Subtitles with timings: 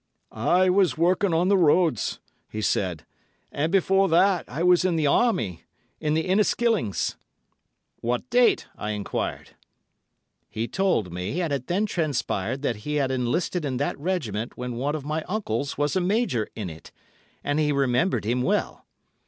[0.31, 2.19] "I was working on the roads,"
[2.49, 3.05] he said,
[3.51, 7.17] "and before that I was in the Army—in the Inniskillings."
[7.97, 9.51] "What date?" I enquired.
[10.49, 14.73] He told me, and it then transpired that he had enlisted in that regiment when
[14.73, 16.91] one of my uncles was a major in it,
[17.43, 18.87] and he remembered him well.